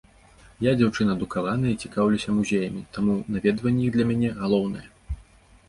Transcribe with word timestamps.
Я 0.67 0.71
дзяўчына 0.79 1.11
адукаваная 1.17 1.73
і 1.73 1.77
цікаўлюся 1.87 2.35
музеямі, 2.39 2.81
таму 2.97 3.19
наведванне 3.37 3.81
іх 3.91 3.95
для 3.99 4.05
мяне 4.13 4.35
галоўнае. 4.43 4.87